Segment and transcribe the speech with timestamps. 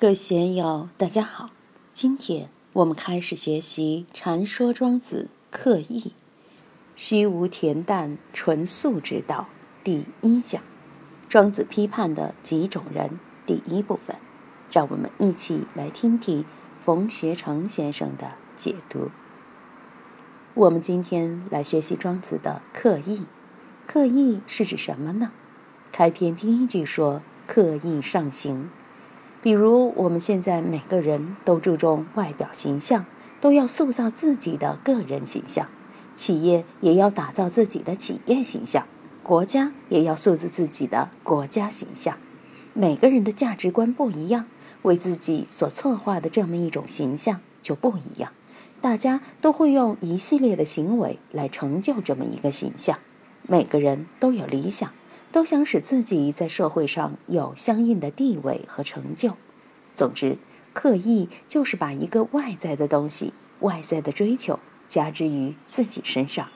[0.00, 1.50] 各位学友，大家好。
[1.92, 6.12] 今天我们开始学习《禅说庄子刻意
[6.94, 9.48] 虚无恬淡纯素之道》
[9.82, 10.62] 第一讲，
[11.28, 14.14] 庄子批判的几种人第一部分。
[14.70, 16.44] 让我们一起来听听
[16.76, 19.10] 冯学成先生的解读。
[20.54, 23.22] 我们今天来学习庄子的刻意，
[23.84, 25.32] 刻意是指什么呢？
[25.90, 28.70] 开篇第一句说：“刻意上行。”
[29.48, 33.06] 比如我们现在每个人都注重外表形象，
[33.40, 35.68] 都要塑造自己的个人形象；
[36.14, 38.86] 企业也要打造自己的企业形象，
[39.22, 42.18] 国家也要塑造自己的国家形象。
[42.74, 44.44] 每个人的价值观不一样，
[44.82, 48.32] 为自己所策划的这么一种形象就不一样。
[48.82, 52.98] 大家都会用一系列的行为来成就这么一个形象。
[53.44, 54.92] 每个人都有理想。
[55.30, 59.36] 都想使自己在社会上有相应的地位和成就。
[59.94, 60.38] 总之，
[60.72, 66.48] 刻意就是把一个外在的东西、外在的追求加之于自己身上。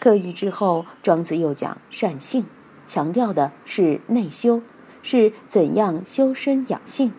[0.00, 2.46] 刻意之后，庄子又讲善性，
[2.86, 4.62] 强调的是内修，
[5.02, 7.12] 是怎样修身养性。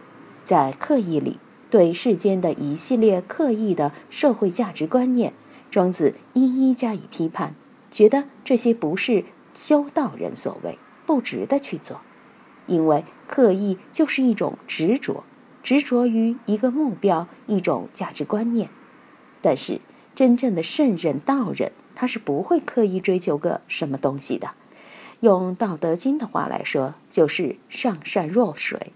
[0.43, 1.39] 在刻意里，
[1.69, 5.33] 对世间的一系列刻意的社会价值观念，
[5.69, 7.55] 庄子一一加以批判，
[7.89, 9.25] 觉得这些不是。
[9.53, 12.01] 修道人所谓不值得去做，
[12.67, 15.23] 因为刻意就是一种执着，
[15.63, 18.69] 执着于一个目标、一种价值观念。
[19.41, 19.81] 但是
[20.15, 24.51] 真正的圣人道人，他是不会刻意追求个什么东西的。
[25.21, 28.93] 用《道德经》的话来说，就是上善若水；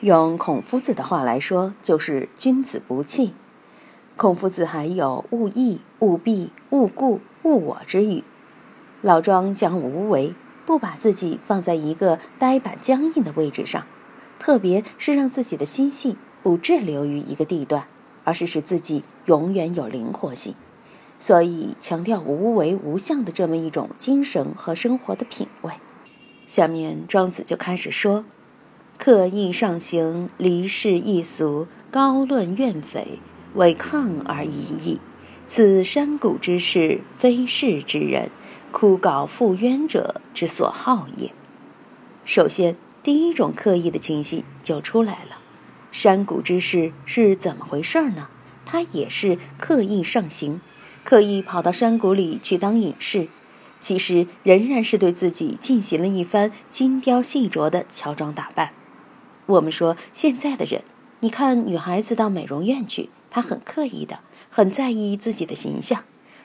[0.00, 3.34] 用孔夫子的话来说，就是君子不器。
[4.16, 8.24] 孔夫子还有“勿义、勿避、勿固、勿我”之语。
[9.02, 10.34] 老庄讲无为，
[10.66, 13.86] 不把自己放在一个呆板僵硬的位置上，
[14.38, 17.86] 特别是让自己的心性不滞留于一个地段，
[18.24, 20.54] 而是使自己永远有灵活性。
[21.18, 25.72] 所以强调无为无相的这么一种精神和生活的品味。
[26.46, 28.26] 下面庄子就开始说
[28.98, 33.18] ：“刻意上行，离世易俗，高论怨匪，
[33.54, 34.98] 为抗而已矣。
[35.46, 38.30] 此山谷之事，非世之人。”
[38.70, 41.32] 枯槁复冤者之所好也。
[42.24, 45.38] 首先，第一种刻意的情形就出来了。
[45.92, 48.28] 山谷之事是怎么回事呢？
[48.64, 50.60] 他也是刻意上行，
[51.02, 53.28] 刻意跑到山谷里去当隐士，
[53.80, 58.70] 其实仍然是对自己进行了一番精雕细琢的乔装打扮。
[59.46, 60.84] 我们说现在的人，
[61.20, 66.04] 你看女孩子到美容院去，她很刻意的，很在意自己的形象。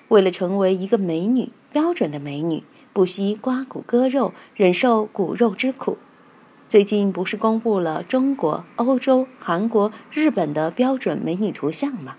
[0.10, 5.98] 为了成为一个美女，标准的美女，不惜刮骨割肉，忍受骨肉之苦。
[6.68, 12.18] 最近不是公布了中国、欧洲、韩国、日本的标准美女图像吗？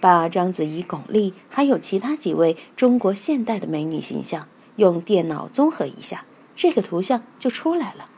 [0.00, 4.46] 把章子怡、巩俐还有其他几位中国现代的美女形象
[4.76, 8.10] 用电脑综合一下，这个图像就出来了。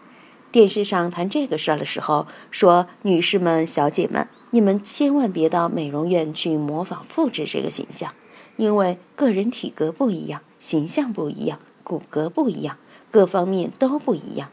[0.51, 8.13] 电视上谈这个事儿的时候说：“女士们、小姐们，你们千万别到美容院去模仿复制这个形象。”
[8.59, 12.77] 因为个人体格不一样，形象不一样，骨骼不一样，
[13.11, 14.51] 各方面都不一样，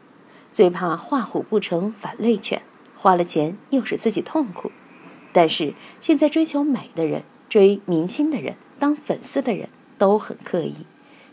[0.52, 2.62] 最怕画虎不成反类犬，
[2.96, 4.70] 花了钱又使自己痛苦。
[5.32, 9.68] 但是现在追求美的人、追明星的人、当粉丝的人
[9.98, 10.86] 都很刻意。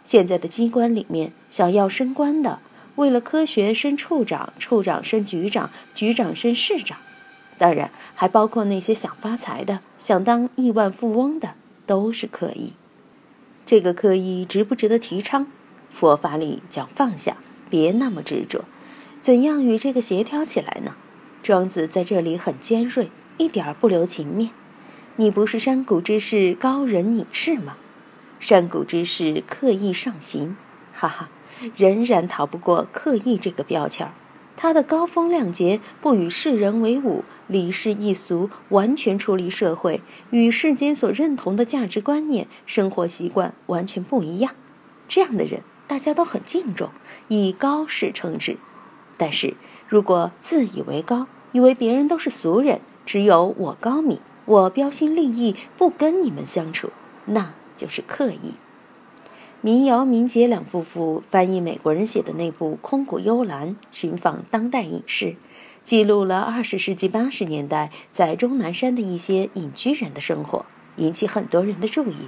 [0.04, 2.60] 现在的机关里面，想要升官的，
[2.96, 6.98] 为了科学升处长，处长升局长，局长升市长，
[7.60, 11.54] 当然还包括那些想发财的，想当亿万富翁的。
[11.86, 12.74] 都是刻意，
[13.66, 15.48] 这个刻意值不值得提倡？
[15.90, 17.38] 佛法里讲放下，
[17.70, 18.66] 别那么执着。
[19.22, 20.96] 怎样与这个协调起来呢？
[21.42, 24.52] 庄子在这里很尖锐，一点儿不留情面。
[25.18, 27.78] 你不是山谷之士高人隐士吗？
[28.40, 30.58] 山谷之士刻意上行，
[30.94, 31.30] 哈哈，
[31.76, 34.14] 仍然逃不过刻意这个标签儿。
[34.56, 44.54] 他的高风亮节，不与世人为伍，离世一俗，完全出离社会，与世间所认同的价值观念、生活习惯完全不一样。
[45.08, 46.90] 这样的人，大家都很敬重，
[47.28, 48.58] 以高士称之。
[49.18, 49.56] 但是
[49.88, 56.90] 如果自以为高，以为别人都是俗人，只有我高明，我标新立异，不跟你们相处，
[57.26, 58.56] 那就是刻意。
[59.66, 65.38] 民谣、民杰两夫妇翻译美国人写的那部《空谷幽兰》，寻访当代隐士，
[65.86, 70.66] 记录了二十世纪八十年代在终南山的一些隐居人的生活，
[70.98, 72.28] 引起很多人的注意。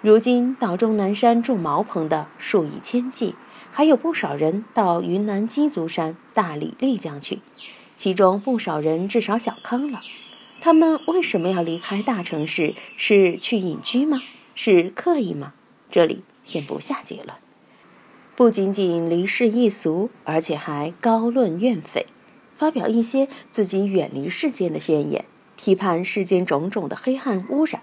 [0.00, 3.34] 如今到终南山住茅棚的数以千计，
[3.70, 7.40] 还有不少人到云南鸡足山、大理、丽江去。
[7.94, 9.98] 其中不少人至少小康了。
[10.62, 12.74] 他们为什么要离开大城市？
[12.96, 14.22] 是去隐居吗？
[14.54, 15.52] 是刻意吗？
[15.92, 17.36] 这里先不下结论。
[18.34, 22.06] 不仅仅离世易俗，而且还高论怨诽，
[22.56, 27.82] 发表一些自己远离世间的宣言，批判世间种种的黑暗污染。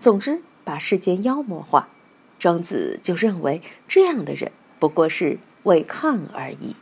[0.00, 1.90] 总之，把世间妖魔化。
[2.38, 6.74] 庄子就认为这样的人不过是为抗而已。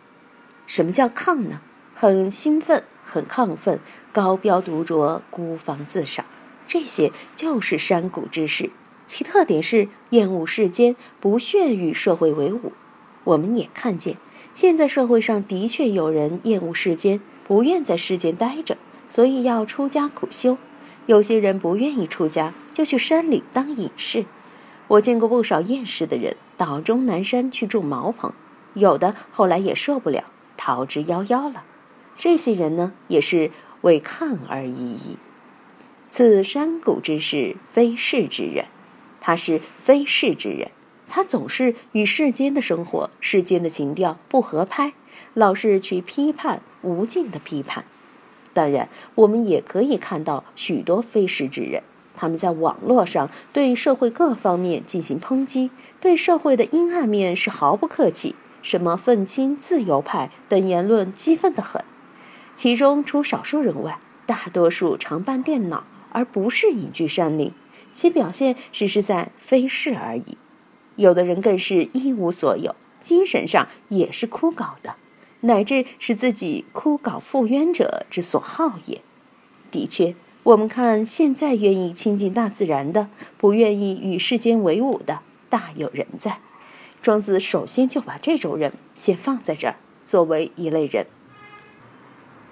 [0.69, 1.61] 什么叫抗呢？
[1.97, 3.81] 很兴奋，很亢奋，
[4.13, 6.25] 高标独酌，孤芳自赏，
[6.69, 8.71] 这些就是山谷之士。
[9.09, 12.73] 其特点是厌恶世间，不屑与社会为伍。
[13.25, 14.19] 我们也看见，
[14.55, 18.77] 现在社会上的确有人厌恶世间，不愿在世间待着，
[19.09, 20.59] 所以要出家苦修。
[21.07, 24.27] 有些人不愿意出家，就去山里当隐士。
[24.89, 28.33] 我见过不少厌世的人到终南山去住茅棚，
[28.75, 30.25] 有的后来也受不了，
[30.59, 31.65] 逃之夭夭了。
[32.19, 33.51] 这些人呢，也是
[33.81, 35.17] 为抗而已矣。
[36.11, 38.67] 此山谷之事，非世之人。
[39.29, 40.71] 他是非世之人，
[41.07, 44.95] 他总是与世间的生活、世间的情调不合拍，
[45.35, 47.85] 老是去批判，无尽的批判。
[48.55, 51.83] 当然，我们也可以看到许多非世之人。
[52.17, 55.71] 他们在网络上对社会各方面进行抨击，
[56.01, 61.85] 对社会的阴暗面是毫不客气，什么愤青、自由派等言论激愤得很。
[62.57, 67.53] 其中除少数人外，大多数常办电脑，而不是隐居山林，
[67.99, 70.39] 其表现只是在非事而已。
[70.95, 74.95] 有的人更是一无所有，精神上也是枯槁的，
[75.41, 79.03] 乃至是自己枯槁复冤者之所好也。
[79.73, 80.15] 的确。
[80.45, 85.19] 我们看，现在愿意亲近大自然的，不愿意与世间为伍的，
[85.49, 86.39] 大有人在。
[87.03, 89.75] 庄子首先就把这种人先放在这儿，
[90.05, 91.09] 作为一类人。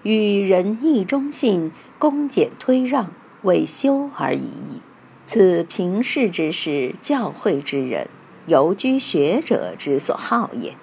[0.02, 1.70] 与仁义忠信，
[2.00, 4.82] 恭俭推让，为修而已矣。
[5.26, 8.06] 此平世之士，教诲之人，
[8.46, 10.76] 游居学者之所好也。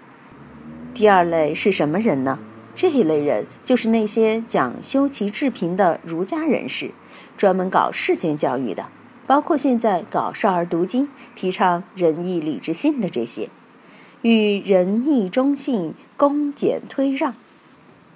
[0.94, 2.40] 第二类是什么人呢？
[2.76, 6.92] 这一类人就是那些讲修齐治平的儒家人士。
[7.38, 8.90] 专门搞世间教育的，
[9.26, 13.50] 包括现在搞少儿读经、提倡仁义礼智信的这些，
[14.22, 17.34] 与仁义忠信、恭俭推让，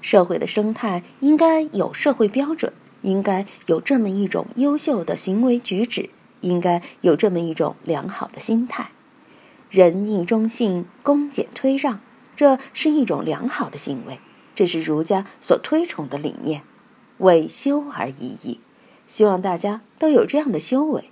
[0.01, 6.09] 社会的生态应该有社会标准，应该有这么一种优秀的行为举止，
[6.41, 8.91] 应该有这么一种良好的心态。
[9.69, 11.99] 仁义忠信、恭俭推让，
[12.35, 14.19] 这是一种良好的行为，
[14.55, 16.63] 这是儒家所推崇的理念，
[17.17, 18.59] 为修而已矣。
[19.05, 21.09] 希望大家都有这样的修为。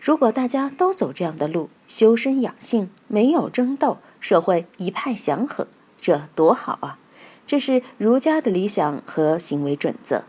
[0.00, 5.68] 如果大家都走这样的路，修身养性，没有争斗，社会一派祥和，
[6.00, 6.98] 这多好啊！
[7.46, 10.24] 这是儒家的理想和行为准则。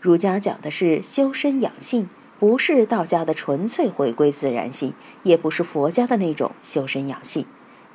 [0.00, 2.08] 儒家讲的是修身养性，
[2.38, 4.92] 不是道家的纯粹回归自然性，
[5.22, 7.46] 也不是佛家的那种修身养性。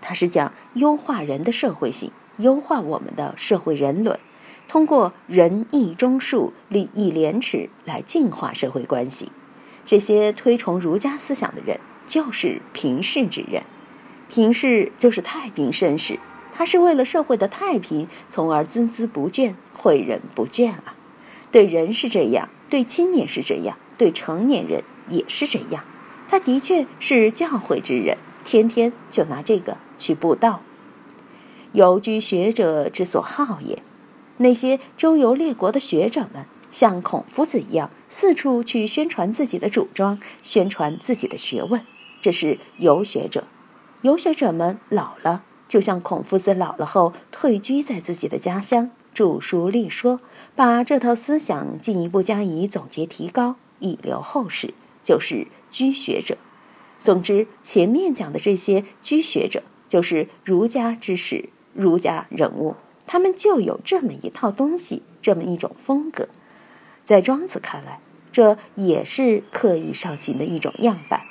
[0.02, 4.20] 它是讲优化人的社会性，优化我们的社会人伦。
[4.68, 9.32] 通过仁义忠恕、礼义廉耻来净化社会关系，
[9.86, 13.64] 这些推崇儒家思想的人就是平世之人。
[14.30, 16.18] 平世就是太平盛世，
[16.54, 20.96] 他是为了社会的太平，从而孜孜不倦、诲人不倦啊。
[21.52, 25.84] 对人是这样，对亲也是这样，对成年人也是这样。
[26.30, 30.62] 他的确是教诲之人，天天就拿这个去布道。
[31.74, 33.82] 游居学者之所好也。
[34.38, 41.82] 那些周游列国的学者们，像孔夫子一样，四处去宣传自己的主张，宣传自己的学问。
[42.22, 43.44] 这是游学者。
[44.02, 50.20] 游学者们老了，就像孔夫子老了后退居在自己的家乡，著书立说，
[50.56, 54.74] 把这套思想进一步加以总结提高，以留后世，
[55.04, 56.38] 就是居学者。
[56.98, 62.76] 总之，前面讲的这些居学者，就是儒家之士、儒家人物。
[63.08, 66.30] 他们就有这么一套东西，这么一种风格，
[67.04, 68.00] 在庄子看来，
[68.32, 71.24] 这也是刻意上行的一种样板。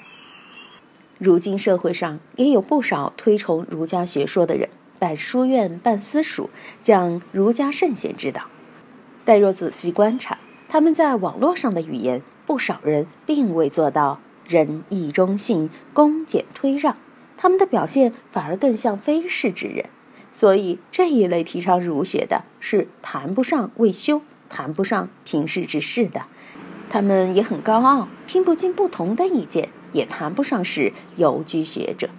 [1.16, 8.42] 如今社会上也有不少推崇儒家学说的人，办书院、办私塾，讲儒家圣贤之道。
[9.24, 10.38] 但若仔细观察，
[10.68, 16.96] 他们在网络上的语言，不少人并未做到仁义忠信、恭俭推让，
[17.36, 19.86] 他们的表现反而更像非世之人。
[20.32, 26.22] 所以这一类提倡儒学的，是谈不上为修，谈不上平世之事的。
[26.88, 32.10] 他们也很高傲，听不进不同的意见，也谈不上是游居学者。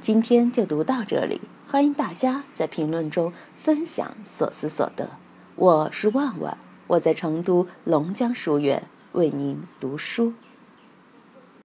[0.00, 5.10] 今天就读到这里，欢迎大家在评论中分享所思所得。
[5.54, 10.32] 我是万万，我在成都龙江书院为您读书。